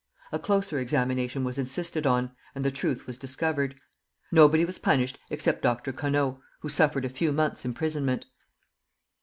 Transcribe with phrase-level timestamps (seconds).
[0.31, 3.75] A closer examination was insisted on, and the truth was discovered.
[4.31, 5.93] Nobody was punished except Dr.
[5.93, 8.25] Conneau, who suffered a few months' imprisonment.